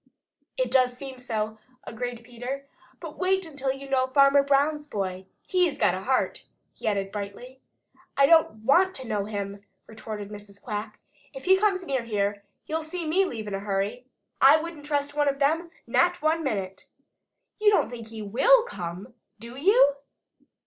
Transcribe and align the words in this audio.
"It 0.57 0.71
does 0.71 0.97
seem 0.97 1.19
so," 1.19 1.59
agreed 1.83 2.23
Peter. 2.23 2.65
"But 2.99 3.19
wait 3.19 3.45
until 3.45 3.71
you 3.71 3.87
know 3.87 4.07
Farmer 4.07 4.41
Brown's 4.41 4.87
boy! 4.87 5.27
HE'S 5.45 5.77
got 5.77 5.93
a 5.93 6.01
heart!" 6.01 6.45
he 6.73 6.87
added 6.87 7.11
brightly. 7.11 7.59
"I 8.17 8.25
don't 8.25 8.65
want 8.65 8.95
to 8.95 9.07
know 9.07 9.25
him," 9.25 9.61
retorted 9.85 10.29
Mrs. 10.31 10.59
Quack. 10.59 10.97
"If 11.35 11.45
he 11.45 11.55
comes 11.59 11.85
near 11.85 12.01
here, 12.01 12.41
you'll 12.65 12.81
see 12.81 13.05
me 13.05 13.25
leave 13.25 13.47
in 13.47 13.53
a 13.53 13.59
hurry. 13.59 14.07
I 14.41 14.57
wouldn't 14.57 14.85
trust 14.85 15.13
one 15.15 15.29
of 15.29 15.37
them, 15.37 15.69
not 15.85 16.19
one 16.19 16.43
minute. 16.43 16.87
You 17.59 17.69
don't 17.69 17.91
think 17.91 18.07
he 18.07 18.23
will 18.23 18.63
come, 18.63 19.13
do 19.37 19.55
you?" 19.55 19.97